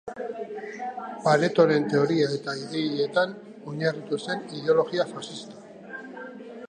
Paretoren 1.25 1.85
teoria 1.91 2.31
eta 2.37 2.55
ideietan 2.61 3.35
oinarritu 3.73 4.19
zen 4.25 4.43
ideologia 4.61 5.07
faxista. 5.13 5.63